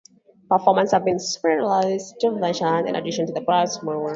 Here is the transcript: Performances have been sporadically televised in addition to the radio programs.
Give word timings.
Performances 0.49 0.93
have 0.93 1.05
been 1.05 1.19
sporadically 1.19 1.99
televised 2.19 2.87
in 2.87 2.95
addition 2.95 3.27
to 3.27 3.33
the 3.33 3.41
radio 3.47 3.71
programs. 3.81 4.09